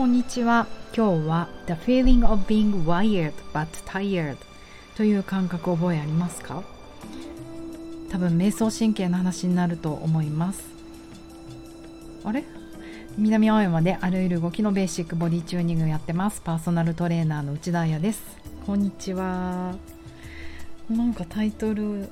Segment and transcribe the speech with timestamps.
[0.00, 0.66] こんにちは。
[0.96, 4.38] 今日は The feeling of being wired but tired
[4.96, 6.62] という感覚覚えありますか？
[8.08, 10.64] 多分瞑想神経の話になると思います。
[12.24, 12.44] あれ？
[13.18, 16.40] 南青山であらゆる動きのベーシックボディチューニングやってます。
[16.40, 18.22] パーソナルトレーナーの内田彩です。
[18.64, 19.74] こんにちは。
[20.88, 22.08] なんかタイトル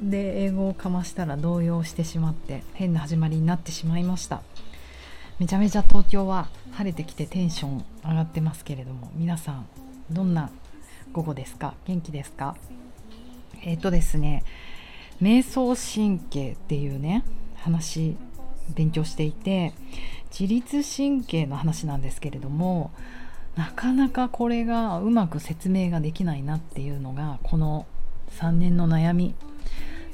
[0.00, 4.42] で英語をかましたら動揺してしまって変な始まりになってしまいました。
[5.42, 9.66] めちゃめちゃ東京は晴れてきてテンション上がってますけれども皆さん
[10.08, 10.50] どんな
[11.12, 11.74] 午後ですか？
[11.84, 12.56] 元気ですか？
[13.64, 14.44] えっ、ー、とですね
[15.20, 17.24] 瞑想神経っていうね
[17.56, 18.16] 話
[18.76, 19.72] 勉強していて
[20.30, 22.92] 自律神経の話なんですけれども
[23.56, 27.84] なかなかこれがうまく説明ができないなっていうのがこの
[28.38, 29.34] 3年の悩み。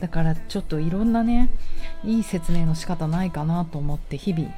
[0.01, 1.51] だからちょっといろんなね
[2.03, 4.49] いい説明の仕方ないかなと思って日々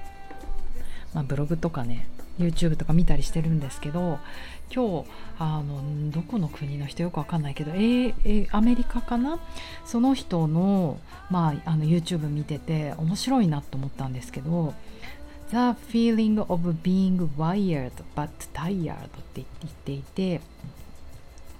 [1.14, 2.06] まあ、ブログとかね
[2.38, 4.18] YouTube とか見たりしてるんですけど
[4.74, 5.08] 今日
[5.38, 9.38] あのどこの国の人よくわかんないけど、えーえー、アメリカかな？
[9.84, 10.98] その人の,、
[11.30, 14.74] まあ、あの YouTube 見てて面白いなと思ったんですけど
[15.50, 15.56] The
[15.90, 20.40] feeling of being wired but tired って言っていて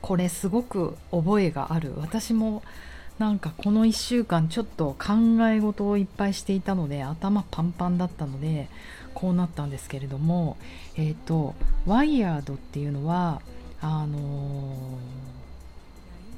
[0.01, 1.92] これすごく覚えがある。
[1.98, 2.62] 私も
[3.21, 5.13] なんかこの1週間ちょっと考
[5.51, 8.71] え事をいっぱいしていたので頭パンパンだったので
[9.13, 10.57] こうなったんですけれども
[10.97, 11.55] えっ、ー、と
[11.87, 13.43] ワイヤードっていうのは
[13.83, 14.17] あの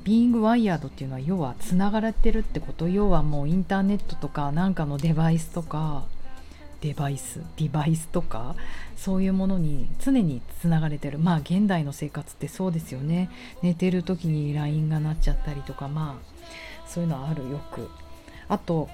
[0.02, 6.02] ー、ビーングワイヤードっていうのは要はつながれてるってこと要はもうインターネットとかなんかのデバイスとか
[6.80, 8.56] デバイスデバイスとか
[8.96, 11.20] そういうものに常につながれてる。
[11.20, 13.30] まあ現代の生活ってそうですよね。
[13.62, 16.32] 寝てる時に LINE が鳴っちゃったりとかまあ
[16.92, 17.88] そういうのはあるよく。
[18.48, 18.88] あと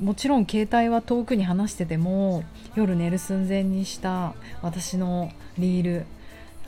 [0.00, 2.42] もちろん携帯は遠くに離してても
[2.74, 6.06] 夜寝る寸前にした私のリール。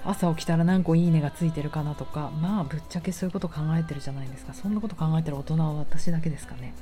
[0.05, 2.31] 朝起きたら何個いいねがついてるかなとか。
[2.41, 4.55] まあぶっちゃけそういうこと考えてるじゃないですか。
[4.55, 6.73] そんなこと考えてる大人は私だけですかね。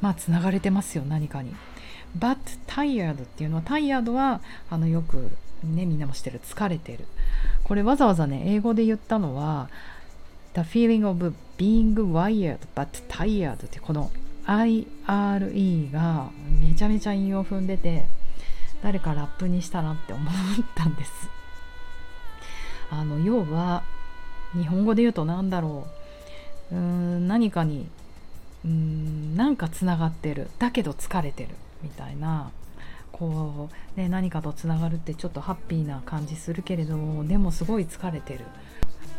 [0.00, 1.54] まあつながれてますよ何かに。
[2.18, 5.30] But tired っていうのは tired はあのよく
[5.62, 6.40] ねみんなもしてる。
[6.40, 7.06] 疲れてる。
[7.62, 9.68] これわざわざね英語で言ったのは
[10.54, 14.10] The feeling of being wired but tired ってこの
[14.46, 18.04] IRE がめちゃめちゃ韻を踏んでて
[18.82, 20.34] 誰かラップにしたなって思っ
[20.74, 21.10] たんです。
[22.90, 23.82] あの要は
[24.52, 25.86] 日本語で言うと何だろ
[26.70, 26.74] う。
[26.74, 27.88] うーん何かに
[28.64, 30.50] うーんなんかつながってる。
[30.58, 31.50] だけど疲れてる。
[31.82, 32.50] みたいな。
[33.10, 38.44] こう、ね、何かとつながるってちょっとハッピーな感じするけれどもでもすごい疲れてる。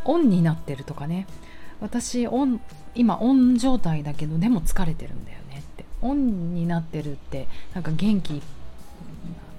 [0.03, 1.25] オンになってるとかね。
[1.81, 2.61] 私オン
[2.95, 5.85] 今オン状態だけどでも疲れてるんだよねって。
[6.01, 8.41] オンになってるってなんか元気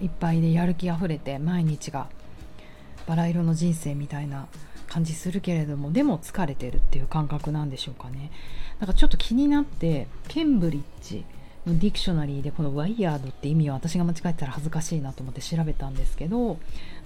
[0.01, 2.09] いっぱいでやる気あふれて毎日が
[3.07, 4.47] バラ色の人生みたいな
[4.89, 8.31] 感じするけれどもでも疲れてるっていう感覚なんでしょうかね。
[8.79, 11.25] なんかちょっと気になってケンブリッジ
[11.67, 16.59] の dictionary でこの wired って意味を私が間違えたら恥ずかしいなと思って調べたんですけど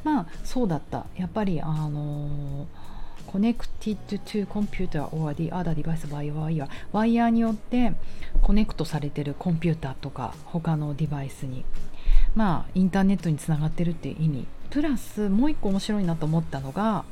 [0.04, 1.06] まあそうだった。
[1.16, 2.89] やっぱりあのー
[3.26, 7.92] connected to computer or the other device by wire ワイヤーによって
[8.42, 11.64] connect されてるコンピューターとか他のデバイスに
[12.34, 17.04] まあインターネットにつながってるっていう意味プラスもう一個面白いなと思ったのが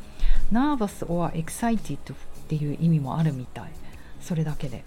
[0.53, 2.17] nervous or excited っ
[2.49, 3.71] ていう意味もあるみたい
[4.21, 4.85] それだけで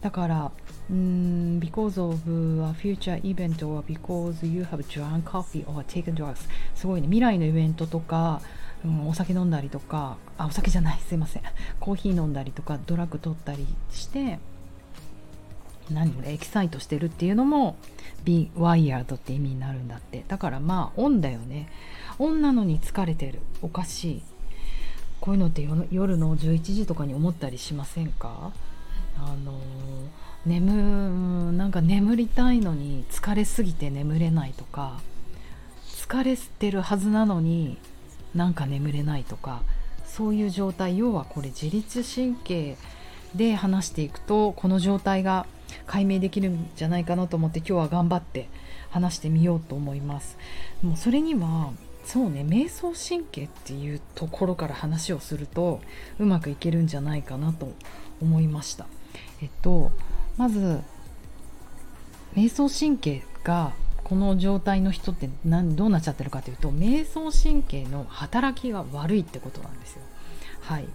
[0.00, 0.52] だから
[0.90, 2.16] うん because of
[2.64, 8.40] a future event or because you have drunk coffee or taken drugs すごいね未来のイベントとか
[8.84, 11.42] うん、お酒飲んだりとかあお酒じゃないすいません。
[11.80, 14.38] コーヒー飲んだりとかドラッグ取ったりして
[15.90, 17.76] 何エキサイトしてるっていうのも
[18.24, 20.24] be wired って意味になるんだって。
[20.28, 21.68] だからまあオンだよね。
[22.18, 23.40] オンなのに疲れてる。
[23.60, 24.22] おかしい。
[25.20, 28.52] こういうのって夜の11時とかに思ったりしませんか？
[29.18, 29.60] あの
[30.46, 34.98] 眠なんか眠りたいのに疲れすぎて眠れないとか
[35.84, 37.76] 疲れてるはずなのに
[38.34, 39.62] なんか眠れないとか
[40.04, 42.76] そういう状態要はこれ自律神経
[43.34, 45.46] で話していくとこの状態が
[45.86, 48.48] 解明できるんじゃないかなと思って今日は頑張って
[48.90, 50.36] 話してみようと思います。
[50.82, 51.72] もうそれには
[52.04, 55.80] そうね瞑想神経っていうところから話をすると
[56.18, 57.72] うまくいけるんじゃないかなと
[58.20, 58.86] 思いました。
[59.42, 59.92] えっと
[60.36, 60.80] まず
[62.34, 63.72] 瞑想神経が
[64.10, 70.02] この状態の人って何どうなっちゃってるかというと瞑想神経の働きが悪いってことなんですよ。
[70.62, 70.88] はい。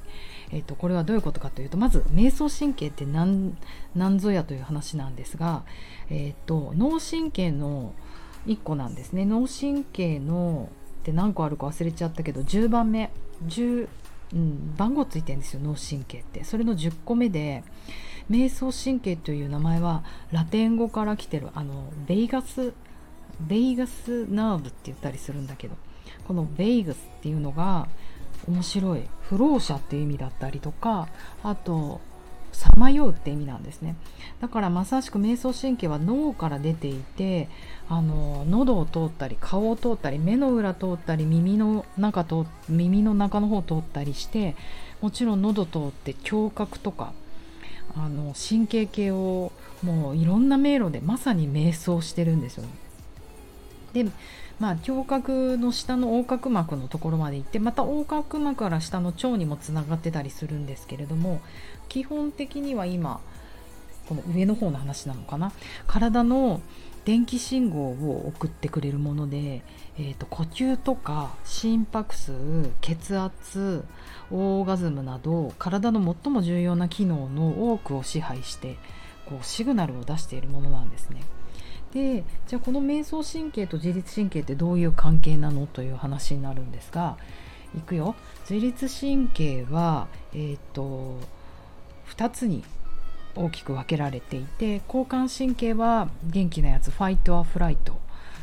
[0.52, 3.56] えーと、これはどういうことかというとまず瞑想神経って何
[3.96, 5.64] 何ぞやという話なんですが、
[6.10, 7.94] えーと、脳神経の
[8.48, 9.24] 1個なんですね。
[9.24, 10.68] 脳神経の
[11.00, 13.12] って何個あるか忘れちゃったけど10番目
[13.48, 13.88] 10、
[14.34, 16.44] うん、番号ついてるんですよ脳神経って。
[16.44, 17.64] それの10個目で
[18.30, 20.04] 瞑想神経という名前は
[20.34, 22.74] ラテン語から来てるあのベイガス
[23.42, 25.76] ベイガスナーブって言ったりするんだけど
[26.28, 27.88] このベイガスっていうのが
[28.48, 31.08] 面白い不老者っていう意味だったりとか
[31.44, 32.02] あと
[32.52, 33.96] さまようって意味なんですね
[34.40, 37.50] だからまさしく瞑想神経は脳から出ていて
[37.90, 44.56] あの喉を通ったり顔を通ったり目の裏通ったり耳の中と耳の中の方を通ったりして
[45.02, 47.14] もちろん喉通って聴覚とか
[47.96, 49.52] あの神経系を
[49.84, 52.85] もういろんな迷路でまさに瞑想してるんですよね。
[54.04, 54.12] で
[54.60, 61.42] まあ胸郭の下の横隔膜のところまで行ってまた横隔膜から下の腸にもつながってたりするんですけれども
[61.90, 63.22] 基本的には今
[64.08, 65.52] この上の方の話なのかな？
[65.88, 66.62] 体の
[67.06, 69.62] 電気信号を送ってくれるもので、
[69.98, 72.34] えーと、呼吸とか心拍数
[72.82, 73.84] 血圧
[74.32, 78.78] オーガズムなど体の最も重要な機能の多くを支配して
[79.28, 81.22] こうシグナルを出しているものなんですね。
[81.96, 87.18] でじゃあこの瞑想神経と自律神経ってどういう関係なのという話になるんですが
[87.76, 88.16] いくよ。
[88.48, 91.20] 自律神経は、えーと
[92.16, 92.64] 2つに
[93.36, 98.00] 大きく分けられていて交感神経は元気なやつファイトアフライト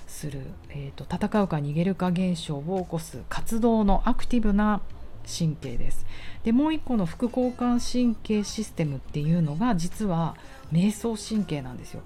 [0.06, 4.82] する、えーと、戦うか逃げるか現象を起こす活動のアクティブな
[5.24, 6.04] 神経です。
[6.42, 10.36] でもう一個の副交感神経システムっていうのが実は
[10.72, 12.02] 瞑想神経なんですよ。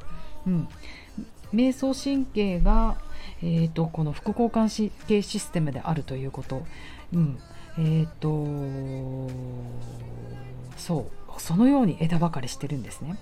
[0.46, 0.68] うん、
[1.56, 2.98] 瞑想神経が、
[3.42, 6.62] えーと、この副交感神経システムであるということ、
[7.12, 7.38] うん。
[7.78, 9.32] えーと
[10.76, 11.40] そう。
[11.40, 13.16] そのように枝分かれしてるんですね。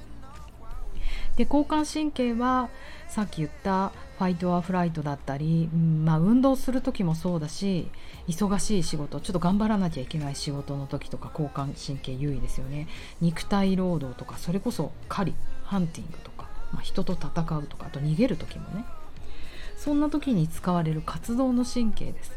[1.36, 2.68] で交感神経は
[3.08, 3.88] さっき言った
[4.18, 7.88] ファイトアフライトだったり、うんまあ、運動する時もそうだし
[8.28, 12.86] 忙しい仕事ちょっと頑張らなきゃいけない仕事の時とか交感神経優位ですよね。
[13.20, 16.33] 肉体労働とかそれこそ狩りハンティングとか、
[16.74, 18.84] まあ、人と戦うとかあと逃げる時もね
[19.76, 22.32] そんな時に使われる活動の神経です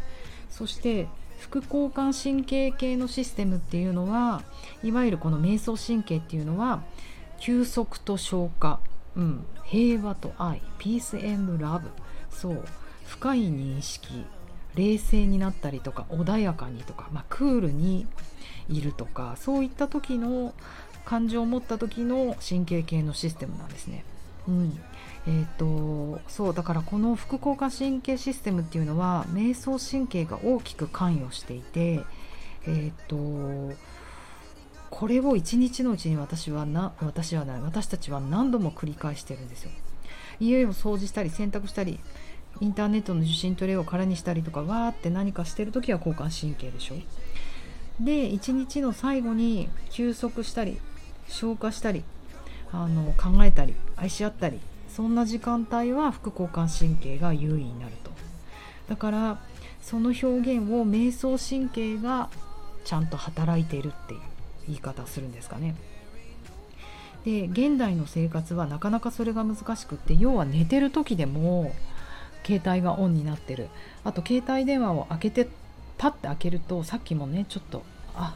[0.50, 1.07] そして
[1.39, 4.44] 副交感神経系のシステムっていうのは
[4.84, 6.81] いわゆるこの瞑想神経っていうのは
[7.39, 8.80] 休息と消化、
[9.16, 11.90] うん、平和と愛ピースエンドラブ
[12.31, 12.63] そう
[13.06, 14.25] 深い認識
[14.75, 18.07] 冷静になったりとか穏やかにとか、まあ、クールに
[18.69, 20.54] いるとかそういった時の
[21.06, 24.04] 感情を持った時の神経系のシステムなんですね。
[24.47, 24.79] うん、
[25.27, 32.01] えーと、そうだからこの副交感神経システムっていうのは瞑想神経が大きく関与していて、
[32.65, 33.75] えーと、
[34.89, 39.71] これを一日のうちに私はな私はない私たちは何度も繰り返してるんですよ。
[40.39, 41.99] 家を掃除したり洗濯したり
[42.59, 46.95] インターネットの受信トレイを空にしたりとかわーって何かしてる時は交感神経でしょ。
[47.99, 50.79] で一日の最後に休息したり
[51.27, 52.03] 消化したり
[52.72, 54.60] あの考えたり愛し合ったり
[54.90, 58.12] そんな時間帯は副交感神経が優位になると。
[58.90, 59.40] だから
[59.81, 62.30] その表現を瞑想神経が
[62.84, 64.19] ちゃんと働いているっていう
[64.68, 65.75] 言い方をするんですかね。
[67.25, 71.74] で現代の生活はなかなかそれが難しくって要は寝てる時でも
[72.45, 73.68] 携帯がオンになってる。
[74.04, 75.50] あと携帯電話を開けて
[75.97, 77.83] パッて開けるとさっきもねちょっと
[78.16, 78.36] あ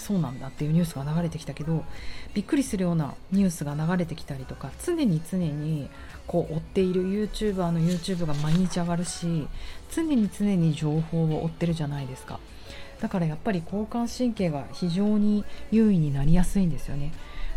[0.00, 1.84] そうなんだっていうニュースが流れてきたけど
[2.34, 5.88] びっくりするようなニュースが流れてきたりとか常に常に
[6.26, 9.46] こう追っている YouTuber の YouTube が毎日上がるし
[9.92, 12.40] 常に常に情報を追ってるじゃないですか。
[13.00, 17.12] だからやっぱり交感神経が非常に優位になりやすいんですよね。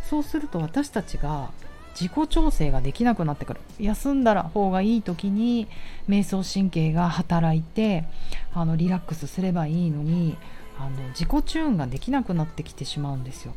[0.09, 1.51] そうすると私たちが
[1.99, 3.59] 自己調整ができなくなってくる。
[3.79, 5.67] 休んだら方がいい時に
[6.09, 8.05] 瞑想神経が働いて
[8.53, 10.37] あのリラックスすればいいのに
[10.77, 13.53] あの自己チューンができなくなってきてしまうんですよ。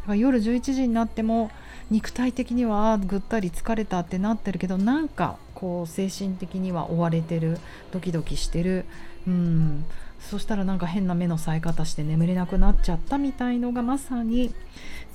[0.00, 1.50] だから夜11時になっても
[1.90, 7.58] 肉体的にはぐったり疲れたってなってるけどなんかこう精神的には追われてる
[7.92, 8.84] ドキドキしてる。
[9.26, 9.84] うん。
[10.18, 14.52] そしたらなんか変な目の冴え方して眠れなくなっちゃったみたいのがまさに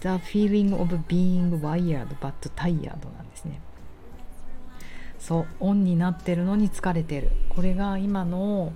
[0.02, 3.60] The feeling of being wired but tired なんですね。
[5.20, 7.32] そうオンになってるのに疲れてる。
[7.50, 8.74] これが今の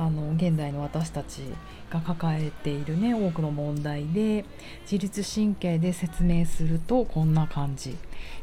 [0.00, 1.42] あの現代の私たち
[1.90, 4.46] が抱えているね多くの問題で
[4.90, 7.98] 自律神経で説明するとこんな感じ。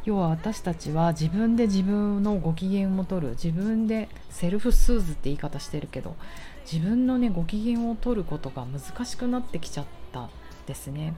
[0.06, 6.16] 要は私たちは自分で自分のご機嫌を取る自分で self-soothe って言い方してるけど
[6.72, 10.30] 自分のねご機嫌を取ることが難しくなってきちゃった
[10.68, 11.16] ですね。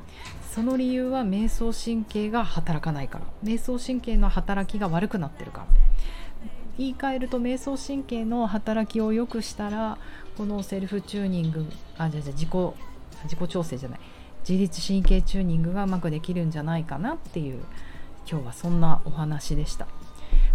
[0.56, 3.26] その理由は瞑想神経が働かないから。
[3.44, 5.68] 瞑想神経の働きが悪くなってるから。
[6.78, 9.98] 言い換えると瞑想神経の働きを良くしたら
[10.40, 11.66] このセルフチューニング
[11.98, 12.50] あじゃじゃ自己
[13.24, 14.00] 自己調整じゃない。
[14.48, 17.60] 自律神経チューニングがうまくできるんじゃないかなっていう
[18.26, 19.86] 今日はそんなお話でした。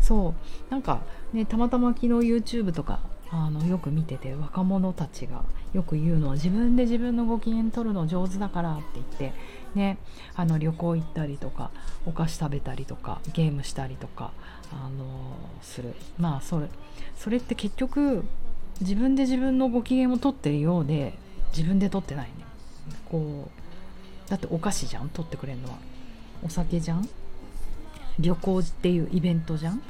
[0.01, 0.35] そ
[0.69, 1.03] うなんか
[1.35, 3.01] ねたまたま昨日 YouTube とか
[3.31, 9.35] あのよく見てて若者たちがよく言うのは自分で自分のご機嫌取るの上手だからって言って
[9.75, 9.99] ね
[10.35, 11.71] あの旅行行ったりとか
[12.07, 14.33] お菓子食べたりとかゲームしたりとか
[14.73, 15.93] あのする。
[16.19, 16.69] まあそれ
[17.19, 18.25] それって結局
[18.81, 21.15] 自分で自分のご機嫌を取ってるようで
[21.57, 22.33] 自分で取ってないね。
[23.11, 23.49] こ
[24.27, 25.79] うだってお菓子じゃん取ってくれるのは。
[26.43, 27.09] お酒じゃん。
[28.19, 29.83] 旅行っていうイベントじゃん。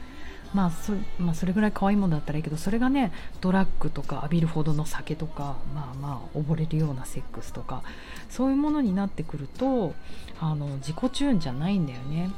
[0.55, 3.11] まあそまあ、それぐらい可愛いものだったらいいけどそれがね
[3.41, 7.83] ドラッグとか浴びるほどの酒とかまあまあ溺れるようなセックスとか
[8.31, 9.95] そういうものになってくると
[10.41, 12.31] あの自己チューンじゃないんだよね。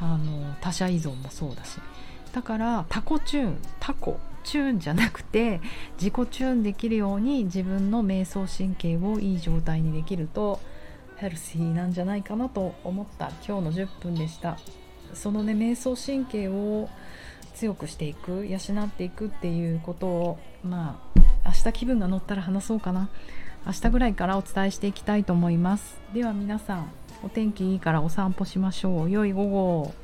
[0.00, 1.78] あの他者依存もそうだし。
[2.32, 4.20] だからタコチューンタコ。
[4.44, 5.60] チューンじゃなくて
[6.00, 10.60] 自己チューンできるように自分の瞑想神経をいい状態にできると
[11.16, 13.30] ヘルシーなんじゃないかなと思った。
[13.46, 14.58] 今日の10分でした。
[15.14, 16.88] そのね瞑想神経を
[17.54, 23.08] 強くしていく養っていくっていうことをまあ明日気分が乗ったら話そうかな。
[23.66, 25.98] 明日ぐらいからお伝えしていきたいと思います。
[26.12, 26.90] では皆さん
[27.22, 29.10] お天気いいからお散歩しましょう。
[29.10, 29.94] 良い午後